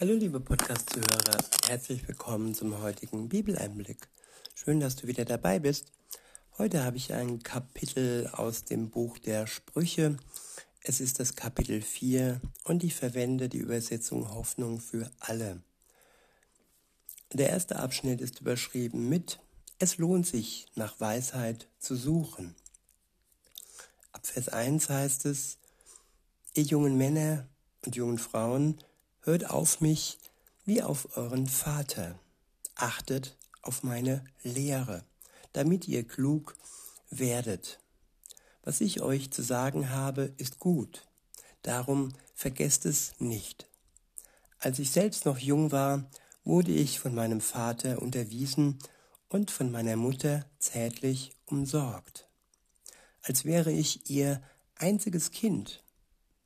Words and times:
Hallo 0.00 0.14
liebe 0.14 0.40
Podcast-Zuhörer, 0.40 1.36
herzlich 1.68 2.08
willkommen 2.08 2.54
zum 2.54 2.80
heutigen 2.80 3.28
Bibeleinblick. 3.28 4.08
Schön, 4.54 4.80
dass 4.80 4.96
du 4.96 5.06
wieder 5.08 5.26
dabei 5.26 5.58
bist. 5.58 5.92
Heute 6.56 6.84
habe 6.84 6.96
ich 6.96 7.12
ein 7.12 7.42
Kapitel 7.42 8.26
aus 8.32 8.64
dem 8.64 8.88
Buch 8.88 9.18
der 9.18 9.46
Sprüche. 9.46 10.16
Es 10.82 11.00
ist 11.02 11.20
das 11.20 11.36
Kapitel 11.36 11.82
4 11.82 12.40
und 12.64 12.82
ich 12.82 12.94
verwende 12.94 13.50
die 13.50 13.58
Übersetzung 13.58 14.32
Hoffnung 14.32 14.80
für 14.80 15.10
alle. 15.18 15.60
Der 17.34 17.50
erste 17.50 17.78
Abschnitt 17.78 18.22
ist 18.22 18.40
überschrieben 18.40 19.06
mit 19.06 19.38
Es 19.78 19.98
lohnt 19.98 20.26
sich, 20.26 20.64
nach 20.76 20.98
Weisheit 20.98 21.68
zu 21.78 21.94
suchen. 21.94 22.54
Ab 24.12 24.26
Vers 24.26 24.48
1 24.48 24.88
heißt 24.88 25.26
es, 25.26 25.58
ihr 26.54 26.62
jungen 26.62 26.96
Männer 26.96 27.46
und 27.84 27.96
jungen 27.96 28.16
Frauen, 28.16 28.78
Hört 29.22 29.50
auf 29.50 29.80
mich 29.80 30.18
wie 30.64 30.82
auf 30.82 31.16
euren 31.16 31.46
Vater. 31.46 32.18
Achtet 32.74 33.36
auf 33.62 33.82
meine 33.82 34.24
Lehre, 34.42 35.04
damit 35.52 35.86
ihr 35.88 36.06
klug 36.06 36.56
werdet. 37.10 37.80
Was 38.62 38.80
ich 38.80 39.02
euch 39.02 39.30
zu 39.30 39.42
sagen 39.42 39.90
habe, 39.90 40.32
ist 40.38 40.58
gut. 40.58 41.06
Darum 41.62 42.12
vergesst 42.34 42.86
es 42.86 43.12
nicht. 43.18 43.68
Als 44.58 44.78
ich 44.78 44.90
selbst 44.90 45.26
noch 45.26 45.38
jung 45.38 45.72
war, 45.72 46.10
wurde 46.44 46.72
ich 46.72 46.98
von 46.98 47.14
meinem 47.14 47.40
Vater 47.40 48.00
unterwiesen 48.00 48.78
und 49.28 49.50
von 49.50 49.70
meiner 49.70 49.96
Mutter 49.96 50.46
zärtlich 50.58 51.36
umsorgt, 51.46 52.28
als 53.22 53.44
wäre 53.44 53.70
ich 53.70 54.10
ihr 54.10 54.42
einziges 54.76 55.30
Kind. 55.30 55.84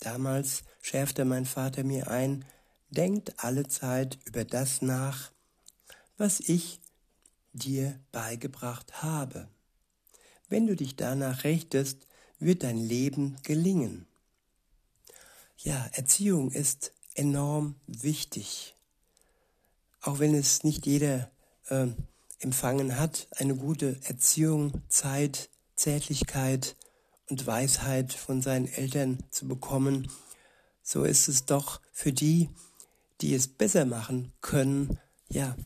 Damals 0.00 0.64
schärfte 0.82 1.24
mein 1.24 1.46
Vater 1.46 1.84
mir 1.84 2.08
ein, 2.08 2.44
denkt 2.94 3.44
alle 3.44 3.66
Zeit 3.68 4.18
über 4.24 4.44
das 4.44 4.82
nach, 4.82 5.30
was 6.16 6.40
ich 6.40 6.80
dir 7.52 7.98
beigebracht 8.12 9.02
habe. 9.02 9.48
Wenn 10.48 10.66
du 10.66 10.76
dich 10.76 10.96
danach 10.96 11.44
richtest, 11.44 12.06
wird 12.38 12.62
dein 12.62 12.78
Leben 12.78 13.36
gelingen. 13.42 14.06
Ja, 15.58 15.86
Erziehung 15.92 16.50
ist 16.50 16.92
enorm 17.14 17.76
wichtig. 17.86 18.74
Auch 20.00 20.18
wenn 20.18 20.34
es 20.34 20.64
nicht 20.64 20.86
jeder 20.86 21.30
äh, 21.68 21.86
empfangen 22.40 22.98
hat, 22.98 23.28
eine 23.36 23.56
gute 23.56 23.98
Erziehung, 24.04 24.82
Zeit, 24.88 25.48
Zärtlichkeit 25.76 26.76
und 27.30 27.46
Weisheit 27.46 28.12
von 28.12 28.42
seinen 28.42 28.68
Eltern 28.68 29.24
zu 29.30 29.48
bekommen, 29.48 30.10
so 30.82 31.04
ist 31.04 31.28
es 31.28 31.46
doch 31.46 31.80
für 31.92 32.12
die, 32.12 32.50
die 33.24 33.34
es 33.34 33.48
besser 33.48 33.86
machen 33.86 34.34
können, 34.42 34.98
ja, 35.30 35.56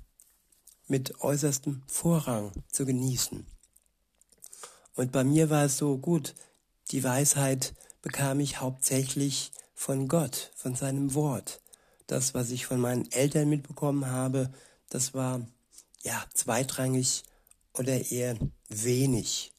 mit 0.86 1.20
äußerstem 1.22 1.82
Vorrang 1.88 2.52
zu 2.70 2.86
genießen. 2.86 3.44
Und 4.94 5.10
bei 5.10 5.24
mir 5.24 5.50
war 5.50 5.64
es 5.64 5.76
so 5.76 5.98
gut, 5.98 6.36
die 6.92 7.02
Weisheit 7.02 7.74
bekam 8.00 8.38
ich 8.38 8.60
hauptsächlich 8.60 9.50
von 9.74 10.06
Gott, 10.06 10.52
von 10.54 10.76
seinem 10.76 11.14
Wort. 11.14 11.60
Das, 12.06 12.32
was 12.32 12.52
ich 12.52 12.64
von 12.64 12.80
meinen 12.80 13.10
Eltern 13.10 13.48
mitbekommen 13.48 14.06
habe, 14.06 14.52
das 14.88 15.12
war 15.12 15.44
ja 16.04 16.24
zweitrangig 16.34 17.24
oder 17.74 18.08
eher 18.12 18.38
wenig. 18.68 19.52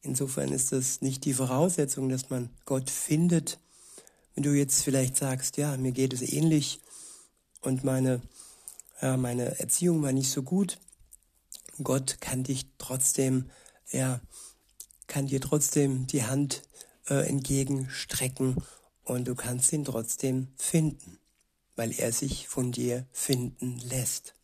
Insofern 0.00 0.52
ist 0.52 0.72
das 0.72 1.02
nicht 1.02 1.26
die 1.26 1.34
Voraussetzung, 1.34 2.08
dass 2.08 2.30
man 2.30 2.48
Gott 2.64 2.88
findet. 2.88 3.58
Wenn 4.34 4.42
du 4.42 4.54
jetzt 4.54 4.82
vielleicht 4.82 5.18
sagst, 5.18 5.58
ja, 5.58 5.76
mir 5.76 5.92
geht 5.92 6.14
es 6.14 6.22
ähnlich, 6.22 6.80
und 7.66 7.82
meine, 7.82 8.22
ja, 9.02 9.16
meine 9.16 9.58
Erziehung 9.58 10.00
war 10.02 10.12
nicht 10.12 10.30
so 10.30 10.42
gut. 10.42 10.78
Gott 11.82 12.20
kann 12.20 12.44
dich 12.44 12.66
trotzdem, 12.78 13.50
ja, 13.90 14.20
kann 15.08 15.26
dir 15.26 15.40
trotzdem 15.40 16.06
die 16.06 16.22
Hand 16.22 16.62
äh, 17.08 17.28
entgegenstrecken 17.28 18.56
und 19.02 19.26
du 19.26 19.34
kannst 19.34 19.72
ihn 19.72 19.84
trotzdem 19.84 20.48
finden, 20.56 21.18
weil 21.74 21.92
er 21.92 22.12
sich 22.12 22.48
von 22.48 22.70
dir 22.70 23.04
finden 23.12 23.78
lässt. 23.80 24.34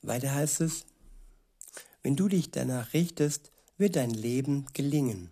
Weiter 0.00 0.34
heißt 0.34 0.62
es, 0.62 0.86
wenn 2.02 2.16
du 2.16 2.28
dich 2.28 2.50
danach 2.50 2.94
richtest, 2.94 3.52
wird 3.76 3.96
dein 3.96 4.10
Leben 4.10 4.66
gelingen. 4.72 5.30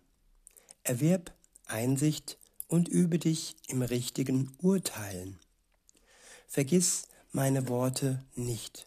Erwerb 0.82 1.34
Einsicht 1.64 2.38
und 2.68 2.86
übe 2.86 3.18
dich 3.18 3.56
im 3.68 3.80
richtigen 3.80 4.52
Urteilen. 4.58 5.40
Vergiss 6.46 7.08
meine 7.32 7.68
Worte 7.68 8.24
nicht. 8.34 8.86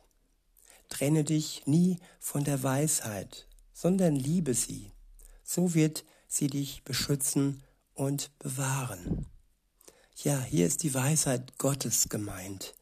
Trenne 0.90 1.24
dich 1.24 1.68
nie 1.68 2.00
von 2.20 2.44
der 2.44 2.64
Weisheit, 2.64 3.48
sondern 3.74 4.16
liebe 4.16 4.54
sie. 4.54 4.92
So 5.44 5.74
wird 5.74 6.04
sie 6.28 6.48
dich 6.48 6.84
beschützen 6.84 7.64
und 7.94 8.32
bewahren. 8.40 9.26
Ja, 10.24 10.42
hier 10.42 10.68
ist 10.68 10.84
die 10.84 10.94
Weisheit 10.94 11.58
Gottes 11.58 12.10
gemeint, 12.10 12.74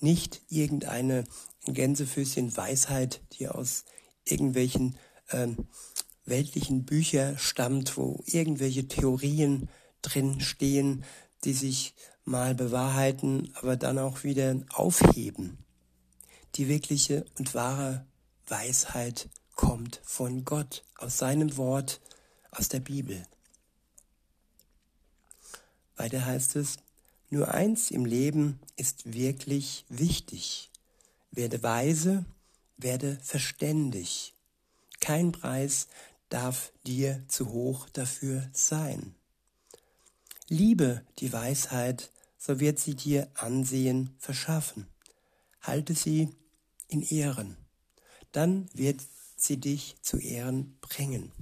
nicht 0.00 0.42
irgendeine 0.48 1.24
Gänsefüßchen 1.66 2.56
Weisheit, 2.56 3.20
die 3.32 3.48
aus 3.48 3.84
irgendwelchen 4.24 4.98
ähm, 5.30 5.68
weltlichen 6.24 6.84
Büchern 6.84 7.38
stammt, 7.38 7.96
wo 7.96 8.22
irgendwelche 8.26 8.88
Theorien 8.88 9.68
drin 10.02 10.40
stehen, 10.40 11.04
die 11.44 11.52
sich 11.52 11.94
mal 12.24 12.54
bewahrheiten, 12.54 13.52
aber 13.54 13.76
dann 13.76 13.98
auch 13.98 14.24
wieder 14.24 14.56
aufheben. 14.72 15.58
Die 16.54 16.68
wirkliche 16.68 17.24
und 17.38 17.54
wahre 17.54 18.06
Weisheit 18.46 19.28
kommt 19.54 20.00
von 20.04 20.44
Gott, 20.44 20.84
aus 20.98 21.18
seinem 21.18 21.56
Wort, 21.56 22.00
aus 22.50 22.68
der 22.68 22.80
Bibel. 22.80 23.22
Weiter 25.96 26.24
heißt 26.24 26.56
es, 26.56 26.76
nur 27.30 27.52
eins 27.52 27.90
im 27.90 28.04
Leben 28.04 28.60
ist 28.76 29.14
wirklich 29.14 29.84
wichtig. 29.88 30.70
Werde 31.30 31.62
weise, 31.62 32.26
werde 32.76 33.18
verständig. 33.22 34.34
Kein 35.00 35.32
Preis 35.32 35.88
darf 36.28 36.72
dir 36.86 37.22
zu 37.28 37.50
hoch 37.50 37.88
dafür 37.90 38.48
sein. 38.52 39.14
Liebe 40.52 41.02
die 41.18 41.32
Weisheit, 41.32 42.10
so 42.36 42.60
wird 42.60 42.78
sie 42.78 42.94
dir 42.94 43.30
Ansehen 43.32 44.14
verschaffen. 44.18 44.86
Halte 45.62 45.94
sie 45.94 46.28
in 46.88 47.00
Ehren, 47.00 47.56
dann 48.32 48.68
wird 48.74 49.00
sie 49.34 49.56
dich 49.56 49.96
zu 50.02 50.18
Ehren 50.18 50.76
bringen. 50.82 51.32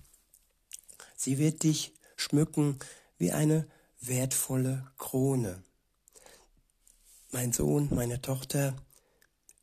Sie 1.17 1.39
wird 1.39 1.65
dich 1.65 1.93
schmücken 2.15 2.79
wie 3.19 3.33
eine 3.33 3.67
wertvolle 4.01 4.89
Krone. 4.97 5.61
Mein 7.33 7.53
Sohn, 7.53 7.89
meine 7.93 8.23
Tochter, 8.23 8.77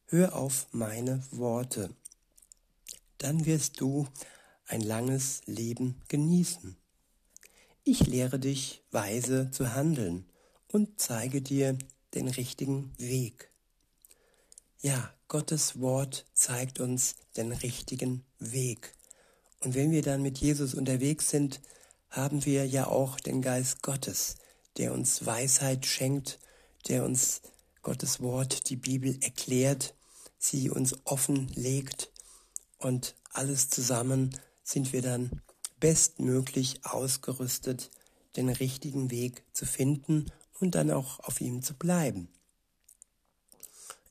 hör 0.08 0.36
auf 0.36 0.68
meine 0.74 1.24
Worte. 1.32 1.96
Dann 3.18 3.46
wirst 3.46 3.80
du 3.80 4.10
ein 4.66 4.82
langes 4.82 5.42
Leben 5.46 6.02
genießen. 6.10 6.76
Ich 7.90 8.06
lehre 8.06 8.38
dich, 8.38 8.84
weise 8.92 9.50
zu 9.50 9.74
handeln 9.74 10.26
und 10.68 11.00
zeige 11.00 11.42
dir 11.42 11.78
den 12.16 12.28
richtigen 12.28 12.92
Weg. 12.98 13.50
Ja, 14.82 15.14
Gottes 15.30 15.80
Wort 15.80 16.26
zeigt 16.34 16.82
uns 16.82 17.16
den 17.38 17.54
richtigen 17.54 18.26
Weg. 18.40 18.94
Und 19.62 19.74
wenn 19.74 19.92
wir 19.92 20.02
dann 20.02 20.22
mit 20.22 20.38
Jesus 20.40 20.74
unterwegs 20.74 21.30
sind, 21.30 21.62
haben 22.10 22.44
wir 22.44 22.68
ja 22.68 22.88
auch 22.88 23.22
den 23.22 23.42
Geist 23.42 23.82
Gottes, 23.84 24.36
der 24.76 24.92
uns 24.92 25.26
Weisheit 25.26 25.86
schenkt, 25.86 26.40
der 26.90 27.06
uns 27.06 27.42
Gottes 27.84 28.20
Wort, 28.20 28.70
die 28.70 28.76
Bibel 28.76 29.18
erklärt, 29.22 29.96
sie 30.38 30.70
uns 30.70 30.94
offen 31.06 31.48
legt 31.56 32.12
und 32.80 33.16
alles 33.32 33.70
zusammen 33.70 34.38
sind 34.62 34.92
wir 34.92 35.02
dann 35.02 35.42
bestmöglich 35.80 36.86
ausgerüstet, 36.86 37.90
den 38.36 38.50
richtigen 38.50 39.12
Weg 39.12 39.44
zu 39.54 39.66
finden 39.66 40.32
und 40.60 40.76
dann 40.76 40.92
auch 40.92 41.20
auf 41.22 41.42
ihm 41.42 41.62
zu 41.62 41.74
bleiben. 41.74 42.30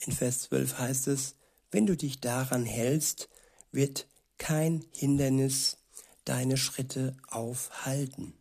In 0.00 0.12
Vers 0.12 0.42
12 0.42 0.78
heißt 0.78 1.08
es, 1.08 1.34
wenn 1.70 1.86
du 1.86 1.96
dich 1.96 2.20
daran 2.20 2.64
hältst, 2.64 3.28
wird 3.72 4.06
kein 4.38 4.84
Hindernis 4.92 5.78
deine 6.24 6.56
Schritte 6.56 7.16
aufhalten. 7.28 8.34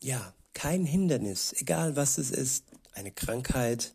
Ja, 0.00 0.34
kein 0.52 0.84
Hindernis, 0.84 1.52
egal 1.52 1.96
was 1.96 2.18
es 2.18 2.30
ist, 2.30 2.64
eine 2.92 3.12
Krankheit 3.12 3.94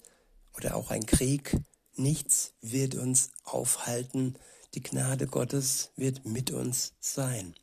oder 0.56 0.76
auch 0.76 0.92
ein 0.92 1.06
Krieg, 1.06 1.58
nichts 1.96 2.54
wird 2.62 2.96
uns 2.96 3.32
aufhalten, 3.44 4.36
die 4.74 4.82
Gnade 4.82 5.28
Gottes 5.28 5.92
wird 5.96 6.26
mit 6.26 6.52
uns 6.52 6.94
sein. 7.00 7.56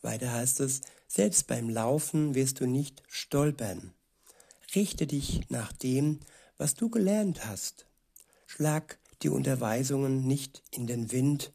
Weiter 0.00 0.32
heißt 0.32 0.60
es, 0.60 0.80
selbst 1.06 1.46
beim 1.46 1.68
Laufen 1.68 2.34
wirst 2.34 2.60
du 2.60 2.66
nicht 2.66 3.02
stolpern. 3.06 3.92
richte 4.74 5.06
dich 5.06 5.50
nach 5.50 5.72
dem, 5.72 6.20
was 6.56 6.74
du 6.74 6.88
gelernt 6.88 7.44
hast. 7.44 7.86
Schlag 8.46 8.98
die 9.22 9.28
Unterweisungen 9.28 10.26
nicht 10.26 10.62
in 10.70 10.86
den 10.86 11.12
Wind, 11.12 11.52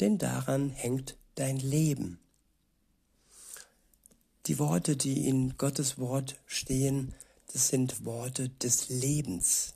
denn 0.00 0.18
daran 0.18 0.70
hängt 0.70 1.16
dein 1.34 1.56
Leben. 1.56 2.18
Die 4.46 4.58
Worte, 4.58 4.96
die 4.96 5.28
in 5.28 5.56
Gottes 5.56 5.98
Wort 5.98 6.40
stehen, 6.46 7.14
das 7.52 7.68
sind 7.68 8.04
Worte 8.04 8.48
des 8.48 8.88
Lebens. 8.88 9.74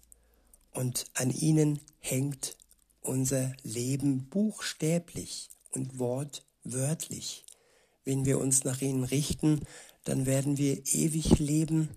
Und 0.72 1.06
an 1.14 1.30
ihnen 1.30 1.80
hängt 2.00 2.55
unser 3.08 3.52
Leben 3.62 4.28
buchstäblich 4.28 5.50
und 5.72 5.98
wortwörtlich. 5.98 7.44
Wenn 8.04 8.24
wir 8.24 8.38
uns 8.38 8.64
nach 8.64 8.80
ihnen 8.80 9.04
richten, 9.04 9.60
dann 10.04 10.26
werden 10.26 10.58
wir 10.58 10.82
ewig 10.86 11.38
leben 11.38 11.90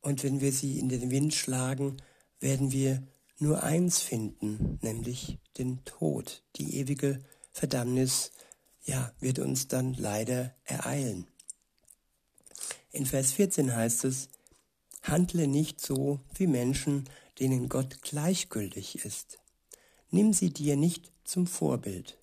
und 0.00 0.22
wenn 0.22 0.40
wir 0.40 0.52
sie 0.52 0.78
in 0.78 0.88
den 0.88 1.10
Wind 1.10 1.32
schlagen, 1.32 1.96
werden 2.40 2.72
wir 2.72 3.02
nur 3.38 3.62
eins 3.62 4.00
finden, 4.00 4.78
nämlich 4.82 5.38
den 5.56 5.84
Tod. 5.84 6.42
Die 6.56 6.76
ewige 6.76 7.20
Verdammnis, 7.52 8.32
ja, 8.84 9.12
wird 9.20 9.38
uns 9.38 9.68
dann 9.68 9.94
leider 9.94 10.54
ereilen. 10.64 11.26
In 12.90 13.06
Vers 13.06 13.32
14 13.32 13.74
heißt 13.74 14.04
es, 14.04 14.28
handle 15.02 15.46
nicht 15.46 15.80
so 15.80 16.20
wie 16.34 16.46
Menschen, 16.46 17.08
denen 17.40 17.68
Gott 17.68 18.02
gleichgültig 18.02 19.04
ist. 19.04 19.38
Nimm 20.14 20.32
sie 20.32 20.50
dir 20.50 20.76
nicht 20.76 21.10
zum 21.24 21.48
Vorbild. 21.48 22.18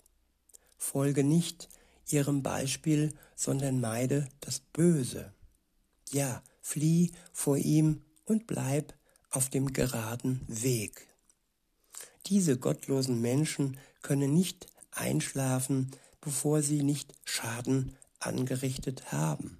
Folge 0.77 1.25
nicht 1.25 1.67
ihrem 2.07 2.41
Beispiel, 2.41 3.13
sondern 3.35 3.81
meide 3.81 4.29
das 4.39 4.61
Böse. 4.61 5.33
Ja, 6.09 6.41
flieh 6.61 7.11
vor 7.33 7.57
ihm 7.57 8.01
und 8.23 8.47
bleib 8.47 8.93
auf 9.29 9.49
dem 9.49 9.73
geraden 9.73 10.39
Weg. 10.47 11.05
Diese 12.27 12.57
gottlosen 12.57 13.19
Menschen 13.19 13.77
können 14.01 14.33
nicht 14.33 14.67
einschlafen, 14.91 15.91
bevor 16.21 16.61
sie 16.61 16.83
nicht 16.83 17.13
Schaden 17.25 17.97
angerichtet 18.19 19.11
haben. 19.11 19.57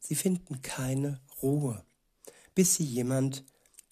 Sie 0.00 0.14
finden 0.14 0.62
keine 0.62 1.20
Ruhe, 1.42 1.84
bis 2.54 2.76
sie 2.76 2.84
jemand 2.84 3.44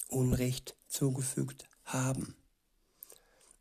Unrecht 0.08 0.76
zugefügt 0.88 1.68
haben. 1.84 2.36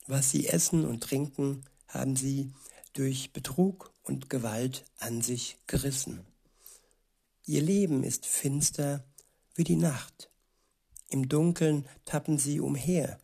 Was 0.07 0.31
sie 0.31 0.47
essen 0.47 0.85
und 0.85 1.01
trinken, 1.01 1.65
haben 1.87 2.15
sie 2.15 2.51
durch 2.93 3.33
Betrug 3.33 3.91
und 4.03 4.29
Gewalt 4.29 4.85
an 4.99 5.21
sich 5.21 5.57
gerissen. 5.67 6.25
Ihr 7.45 7.61
Leben 7.61 8.03
ist 8.03 8.25
finster 8.25 9.03
wie 9.55 9.63
die 9.63 9.75
Nacht. 9.75 10.29
Im 11.09 11.29
Dunkeln 11.29 11.87
tappen 12.05 12.37
sie 12.37 12.59
umher, 12.59 13.19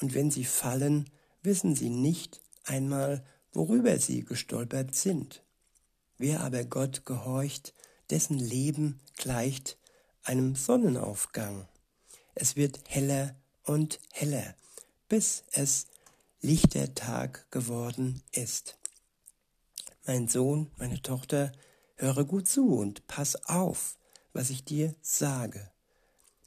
und 0.00 0.14
wenn 0.14 0.30
sie 0.30 0.44
fallen, 0.44 1.08
wissen 1.42 1.74
sie 1.74 1.90
nicht 1.90 2.40
einmal, 2.64 3.24
worüber 3.52 3.98
sie 3.98 4.24
gestolpert 4.24 4.94
sind. 4.94 5.42
Wer 6.18 6.40
aber 6.40 6.64
Gott 6.64 7.06
gehorcht, 7.06 7.74
dessen 8.10 8.38
Leben 8.38 9.00
gleicht 9.16 9.78
einem 10.22 10.54
Sonnenaufgang. 10.54 11.68
Es 12.34 12.56
wird 12.56 12.80
heller 12.86 13.36
und 13.62 14.00
heller, 14.12 14.54
bis 15.08 15.44
es 15.52 15.86
lichter 16.46 16.94
Tag 16.94 17.50
geworden 17.50 18.22
ist. 18.30 18.78
Mein 20.06 20.28
Sohn, 20.28 20.70
meine 20.76 21.02
Tochter, 21.02 21.50
höre 21.96 22.24
gut 22.24 22.46
zu 22.46 22.76
und 22.76 23.08
pass 23.08 23.48
auf, 23.48 23.98
was 24.32 24.50
ich 24.50 24.64
dir 24.64 24.94
sage. 25.02 25.72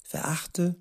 Verachte 0.01 0.77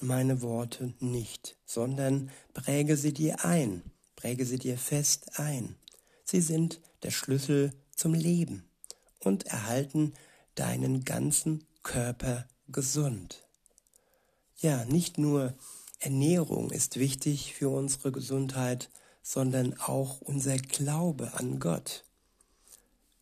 meine 0.00 0.40
Worte 0.40 0.94
nicht, 1.00 1.58
sondern 1.66 2.30
präge 2.54 2.96
sie 2.96 3.12
dir 3.12 3.44
ein, 3.44 3.82
präge 4.16 4.46
sie 4.46 4.58
dir 4.58 4.78
fest 4.78 5.38
ein. 5.38 5.76
Sie 6.24 6.40
sind 6.40 6.80
der 7.02 7.10
Schlüssel 7.10 7.74
zum 7.94 8.14
Leben 8.14 8.64
und 9.18 9.48
erhalten 9.48 10.14
deinen 10.54 11.04
ganzen 11.04 11.66
Körper 11.82 12.48
gesund. 12.68 13.46
Ja, 14.56 14.86
nicht 14.86 15.18
nur 15.18 15.58
Ernährung 16.02 16.72
ist 16.72 16.98
wichtig 16.98 17.54
für 17.54 17.68
unsere 17.68 18.10
Gesundheit, 18.10 18.90
sondern 19.22 19.78
auch 19.78 20.20
unser 20.20 20.56
Glaube 20.56 21.34
an 21.34 21.60
Gott. 21.60 22.04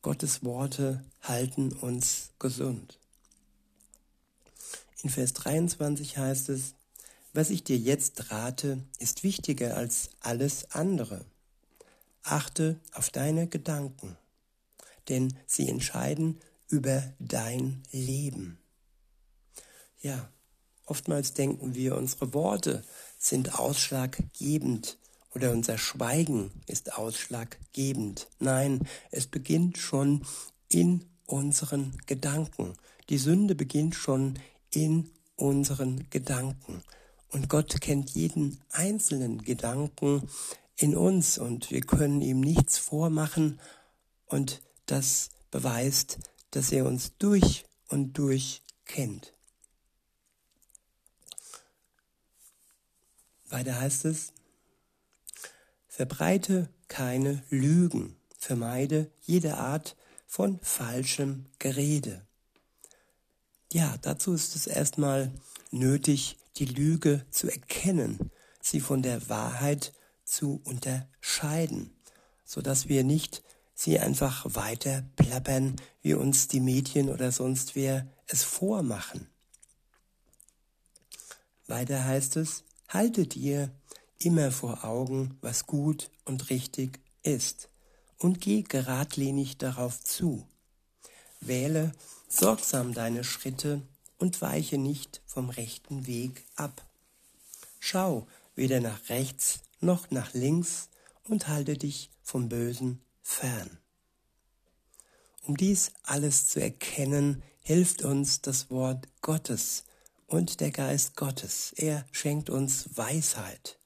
Gottes 0.00 0.43
Worte 0.44 1.05
halten 1.21 1.73
uns 1.73 2.31
gesund. 2.38 2.99
In 5.03 5.11
Vers 5.11 5.35
23 5.35 6.17
heißt 6.17 6.49
es, 6.49 6.75
was 7.35 7.50
ich 7.50 7.62
dir 7.65 7.77
jetzt 7.77 8.31
rate, 8.31 8.82
ist 8.99 9.25
wichtiger 9.25 9.77
als 9.77 10.09
alles 10.21 10.71
andere. 10.71 11.27
Achte 12.23 12.81
auf 12.94 13.11
deine 13.11 13.47
Gedanken, 13.47 14.17
denn 15.11 15.37
sie 15.47 15.69
entscheiden 15.69 16.41
über 16.69 17.12
dein 17.19 17.82
Leben. 17.93 18.59
Ja, 20.00 20.31
oftmals 20.91 21.33
denken 21.33 21.75
wir, 21.75 21.97
unsere 21.97 22.35
Worte 22.35 22.85
sind 23.19 23.59
ausschlaggebend 23.59 24.99
oder 25.35 25.53
unser 25.53 25.79
Schweigen 25.79 26.51
ist 26.67 26.95
ausschlaggebend. 26.95 28.29
Nein, 28.41 28.87
es 29.11 29.27
beginnt 29.27 29.79
schon 29.79 30.27
in 30.69 31.05
unseren 31.27 31.97
Gedanken. 32.07 32.75
Die 33.09 33.19
Sünde 33.19 33.55
beginnt 33.55 33.95
schon 33.95 34.39
in 34.71 35.11
unseren 35.37 36.11
Gedanken. 36.11 36.83
Und 37.29 37.49
Gott 37.49 37.81
kennt 37.81 38.11
jeden 38.11 38.61
einzelnen 38.71 39.43
Gedanken 39.43 40.29
in 40.77 40.97
uns 40.97 41.39
und 41.39 41.71
wir 41.71 41.83
können 41.83 42.21
ihm 42.21 42.41
nichts 42.41 42.79
vormachen 42.79 43.61
und 44.27 44.63
das 44.87 45.31
beweist, 45.51 46.19
dass 46.51 46.73
er 46.73 46.87
uns 46.87 47.17
durch 47.19 47.65
und 47.89 48.15
durch 48.15 48.63
kennt. 48.85 49.35
Weiter 53.50 53.81
heißt 53.81 54.05
es, 54.05 54.32
verbreite 55.88 56.70
keine 56.88 57.43
Lügen, 57.50 58.17
vermeide 58.38 59.11
jede 59.20 59.58
Art 59.58 59.97
von 60.26 60.61
falschem 60.62 61.47
Gerede. 61.58 62.25
Ja, 63.73 63.97
dazu 64.02 64.32
ist 64.32 64.56
es 64.56 64.67
erstmal 64.67 65.32
nötig, 65.70 66.38
die 66.56 66.64
Lüge 66.64 67.25
zu 67.31 67.48
erkennen, 67.48 68.31
sie 68.60 68.81
von 68.81 69.03
der 69.03 69.29
Wahrheit 69.29 69.93
zu 70.25 70.60
unterscheiden, 70.65 71.96
so 72.44 72.60
dass 72.60 72.89
wir 72.89 73.05
nicht 73.05 73.43
sie 73.75 73.98
einfach 73.98 74.44
weiter 74.55 75.05
plappern, 75.17 75.77
wie 76.03 76.15
uns 76.15 76.48
die 76.48 76.60
Medien 76.60 77.08
oder 77.08 77.32
sonst 77.32 77.75
wer 77.75 78.06
es 78.27 78.44
vormachen. 78.44 79.29
Weiter 81.67 82.05
heißt 82.05 82.36
es, 82.36 82.65
halte 82.91 83.27
dir 83.27 83.70
immer 84.19 84.51
vor 84.51 84.85
Augen, 84.85 85.39
was 85.41 85.67
gut 85.67 86.11
und 86.25 86.51
richtig 86.51 87.01
ist, 87.23 87.69
und 88.19 88.41
geh 88.41 88.63
geradlinig 88.63 89.56
darauf 89.56 90.03
zu. 90.03 90.47
Wähle 91.41 91.93
sorgsam 92.29 92.93
deine 92.93 93.25
Schritte 93.25 93.81
und 94.19 94.43
weiche 94.43 94.77
nicht 94.77 95.23
vom 95.25 95.49
rechten 95.49 96.06
Weg 96.06 96.44
ab. 96.56 96.85
Schau 97.79 98.27
weder 98.55 98.81
nach 98.81 99.09
rechts 99.09 99.61
noch 99.81 100.11
nach 100.11 100.35
links 100.35 100.91
und 101.25 101.49
halte 101.49 101.79
dich 101.79 102.11
vom 102.23 102.51
Bösen 102.51 103.01
fern. 103.23 103.79
Um 105.43 105.56
dies 105.56 105.93
alles 106.03 106.49
zu 106.49 106.61
erkennen, 106.61 107.43
hilft 107.63 108.03
uns 108.03 108.43
das 108.43 108.70
Wort 108.70 109.06
Gottes 109.23 109.85
und 110.31 110.60
der 110.60 110.70
Geist 110.70 111.17
Gottes. 111.17 111.72
Er 111.77 112.06
schenkt 112.13 112.51
uns 112.51 112.96
Weisheit. 112.96 113.79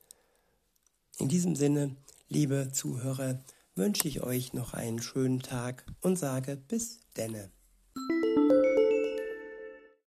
In 1.19 1.29
diesem 1.29 1.57
Sinne, 1.57 1.97
liebe 2.29 2.71
Zuhörer, 2.71 3.43
wünsche 3.75 4.07
ich 4.07 4.23
euch 4.23 4.53
noch 4.53 4.75
einen 4.75 5.01
schönen 5.01 5.41
Tag 5.41 5.85
und 6.01 6.17
sage 6.17 6.57
bis 6.57 7.01
denne. 7.17 7.51